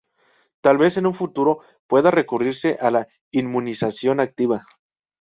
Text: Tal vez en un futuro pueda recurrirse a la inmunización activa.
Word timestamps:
Tal 0.63 0.79
vez 0.79 0.97
en 0.97 1.05
un 1.05 1.13
futuro 1.13 1.59
pueda 1.85 2.09
recurrirse 2.09 2.75
a 2.79 2.89
la 2.89 3.07
inmunización 3.31 4.19
activa. 4.19 4.65